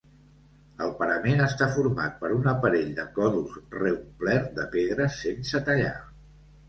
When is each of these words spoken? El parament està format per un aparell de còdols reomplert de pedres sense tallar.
El 0.85 0.93
parament 1.01 1.43
està 1.47 1.67
format 1.75 2.17
per 2.23 2.31
un 2.37 2.49
aparell 2.53 2.89
de 3.01 3.05
còdols 3.19 3.59
reomplert 3.79 4.49
de 4.57 4.67
pedres 4.77 5.21
sense 5.27 5.63
tallar. 5.69 5.97